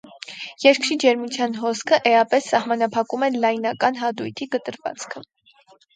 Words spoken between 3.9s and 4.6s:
հատույթի